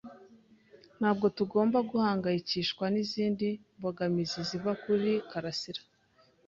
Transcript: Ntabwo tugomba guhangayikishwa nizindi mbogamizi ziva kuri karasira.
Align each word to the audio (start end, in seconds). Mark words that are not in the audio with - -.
Ntabwo 0.99 1.25
tugomba 1.37 1.77
guhangayikishwa 1.91 2.85
nizindi 2.93 3.49
mbogamizi 3.77 4.39
ziva 4.49 4.71
kuri 4.83 5.11
karasira. 5.29 5.81